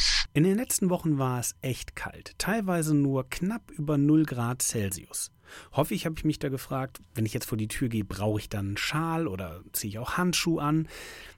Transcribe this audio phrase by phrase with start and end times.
[0.00, 0.26] Campus.
[0.32, 5.30] In den letzten Wochen war es echt kalt, teilweise nur knapp über 0 Grad Celsius.
[5.74, 8.48] Häufig habe ich mich da gefragt, wenn ich jetzt vor die Tür gehe, brauche ich
[8.48, 10.88] dann einen Schal oder ziehe ich auch Handschuhe an?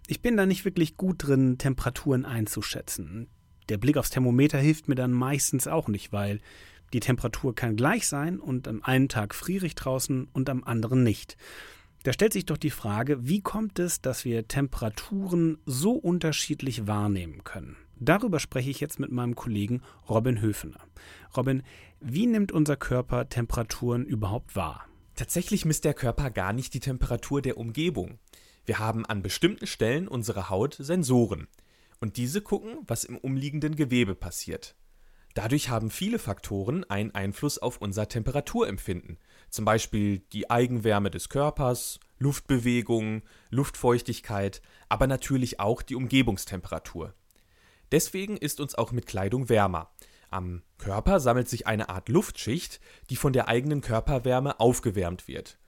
[0.07, 3.29] Ich bin da nicht wirklich gut drin, Temperaturen einzuschätzen.
[3.71, 6.41] Der Blick aufs Thermometer hilft mir dann meistens auch nicht, weil
[6.93, 11.03] die Temperatur kann gleich sein und am einen Tag friere ich draußen und am anderen
[11.03, 11.39] nicht.
[12.03, 17.45] Da stellt sich doch die Frage, wie kommt es, dass wir Temperaturen so unterschiedlich wahrnehmen
[17.45, 17.77] können?
[18.05, 20.81] Darüber spreche ich jetzt mit meinem Kollegen Robin Höfener.
[21.37, 21.63] Robin,
[22.01, 24.89] wie nimmt unser Körper Temperaturen überhaupt wahr?
[25.15, 28.19] Tatsächlich misst der Körper gar nicht die Temperatur der Umgebung.
[28.67, 31.47] Wir haben an bestimmten Stellen unserer Haut Sensoren.
[32.01, 34.75] Und diese gucken, was im umliegenden Gewebe passiert.
[35.35, 42.01] Dadurch haben viele Faktoren einen Einfluss auf unser Temperaturempfinden, zum Beispiel die Eigenwärme des Körpers,
[42.19, 47.15] Luftbewegungen, Luftfeuchtigkeit, aber natürlich auch die Umgebungstemperatur.
[47.93, 49.91] Deswegen ist uns auch mit Kleidung wärmer.
[50.31, 55.59] Am Körper sammelt sich eine Art Luftschicht, die von der eigenen Körperwärme aufgewärmt wird.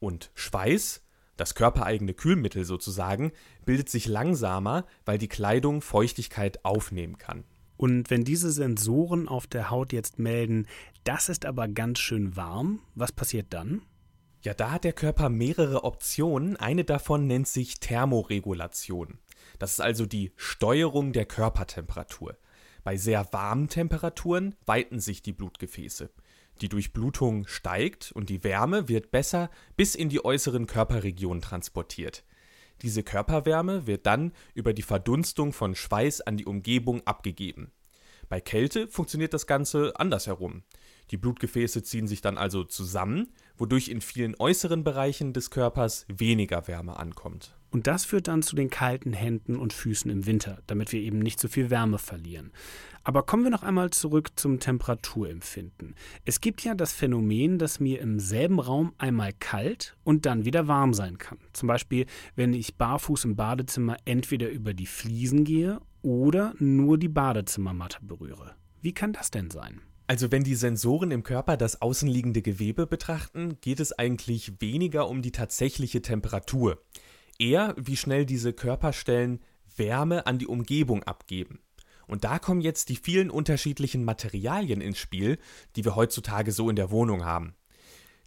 [0.00, 1.02] Und Schweiß,
[1.36, 3.30] das körpereigene Kühlmittel sozusagen,
[3.64, 7.44] bildet sich langsamer, weil die Kleidung Feuchtigkeit aufnehmen kann.
[7.76, 10.66] Und wenn diese Sensoren auf der Haut jetzt melden,
[11.04, 13.82] das ist aber ganz schön warm, was passiert dann?
[14.42, 16.56] Ja, da hat der Körper mehrere Optionen.
[16.56, 19.18] Eine davon nennt sich Thermoregulation.
[19.58, 22.36] Das ist also die Steuerung der Körpertemperatur.
[22.84, 26.10] Bei sehr warmen Temperaturen weiten sich die Blutgefäße.
[26.60, 32.24] Die Durchblutung steigt und die Wärme wird besser bis in die äußeren Körperregionen transportiert.
[32.82, 37.72] Diese Körperwärme wird dann über die Verdunstung von Schweiß an die Umgebung abgegeben.
[38.28, 40.62] Bei Kälte funktioniert das Ganze andersherum.
[41.10, 46.68] Die Blutgefäße ziehen sich dann also zusammen, wodurch in vielen äußeren Bereichen des Körpers weniger
[46.68, 47.56] Wärme ankommt.
[47.70, 51.18] Und das führt dann zu den kalten Händen und Füßen im Winter, damit wir eben
[51.18, 52.52] nicht so viel Wärme verlieren.
[53.04, 55.94] Aber kommen wir noch einmal zurück zum Temperaturempfinden.
[56.24, 60.66] Es gibt ja das Phänomen, dass mir im selben Raum einmal kalt und dann wieder
[60.66, 61.38] warm sein kann.
[61.52, 67.08] Zum Beispiel, wenn ich barfuß im Badezimmer entweder über die Fliesen gehe oder nur die
[67.08, 68.54] Badezimmermatte berühre.
[68.80, 69.80] Wie kann das denn sein?
[70.06, 75.20] Also wenn die Sensoren im Körper das außenliegende Gewebe betrachten, geht es eigentlich weniger um
[75.20, 76.82] die tatsächliche Temperatur
[77.38, 79.40] eher, wie schnell diese Körperstellen
[79.76, 81.60] Wärme an die Umgebung abgeben.
[82.06, 85.38] Und da kommen jetzt die vielen unterschiedlichen Materialien ins Spiel,
[85.76, 87.54] die wir heutzutage so in der Wohnung haben.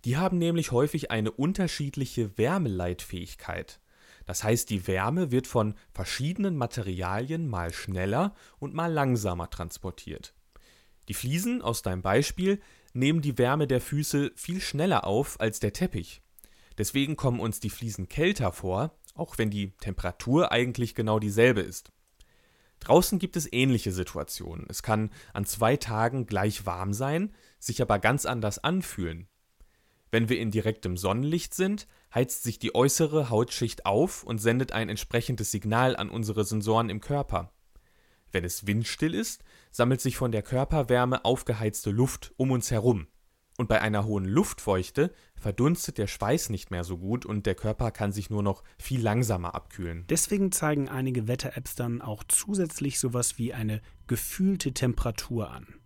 [0.05, 3.79] Die haben nämlich häufig eine unterschiedliche Wärmeleitfähigkeit.
[4.25, 10.33] Das heißt, die Wärme wird von verschiedenen Materialien mal schneller und mal langsamer transportiert.
[11.07, 12.61] Die Fliesen aus deinem Beispiel
[12.93, 16.21] nehmen die Wärme der Füße viel schneller auf als der Teppich.
[16.77, 21.91] Deswegen kommen uns die Fliesen kälter vor, auch wenn die Temperatur eigentlich genau dieselbe ist.
[22.79, 24.65] Draußen gibt es ähnliche Situationen.
[24.67, 29.27] Es kann an zwei Tagen gleich warm sein, sich aber ganz anders anfühlen.
[30.11, 34.89] Wenn wir in direktem Sonnenlicht sind, heizt sich die äußere Hautschicht auf und sendet ein
[34.89, 37.53] entsprechendes Signal an unsere Sensoren im Körper.
[38.33, 43.07] Wenn es windstill ist, sammelt sich von der Körperwärme aufgeheizte Luft um uns herum.
[43.57, 47.91] Und bei einer hohen Luftfeuchte verdunstet der Schweiß nicht mehr so gut und der Körper
[47.91, 50.05] kann sich nur noch viel langsamer abkühlen.
[50.09, 55.80] Deswegen zeigen einige Wetter-Apps dann auch zusätzlich sowas wie eine gefühlte Temperatur an.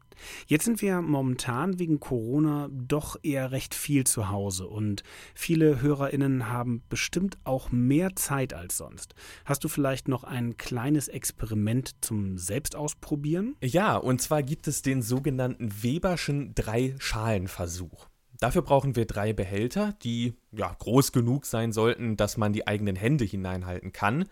[0.48, 5.04] Jetzt sind wir momentan wegen Corona doch eher recht viel zu Hause und
[5.34, 9.16] viele Hörerinnen haben bestimmt auch mehr Zeit als sonst.
[9.46, 13.56] Hast du vielleicht noch ein kleines Experiment zum Selbstausprobieren?
[13.62, 18.08] Ja, und zwar gibt es den sogenannten Weberschen Drei-Schalen-Versuch.
[18.40, 22.96] Dafür brauchen wir drei Behälter, die ja groß genug sein sollten, dass man die eigenen
[22.96, 24.26] Hände hineinhalten kann.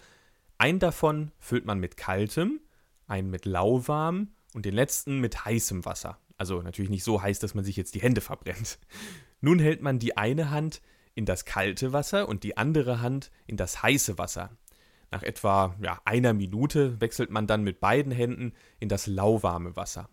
[0.57, 2.59] Einen davon füllt man mit kaltem,
[3.07, 6.17] einen mit lauwarm und den letzten mit heißem Wasser.
[6.37, 8.79] Also natürlich nicht so heiß, dass man sich jetzt die Hände verbrennt.
[9.41, 10.81] Nun hält man die eine Hand
[11.15, 14.49] in das kalte Wasser und die andere Hand in das heiße Wasser.
[15.11, 20.09] Nach etwa ja, einer Minute wechselt man dann mit beiden Händen in das lauwarme Wasser.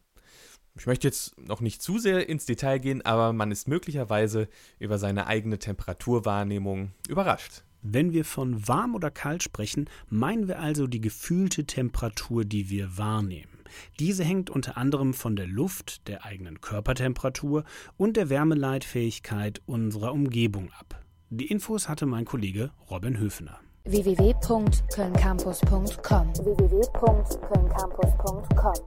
[0.78, 4.48] Ich möchte jetzt noch nicht zu sehr ins Detail gehen, aber man ist möglicherweise
[4.78, 7.64] über seine eigene Temperaturwahrnehmung überrascht.
[7.82, 12.98] Wenn wir von warm oder kalt sprechen, meinen wir also die gefühlte Temperatur, die wir
[12.98, 13.49] wahrnehmen.
[13.98, 17.64] Diese hängt unter anderem von der Luft, der eigenen Körpertemperatur
[17.96, 21.04] und der Wärmeleitfähigkeit unserer Umgebung ab.
[21.30, 26.80] Die Infos hatte mein Kollege Robin Höfener www.kölncampus.com www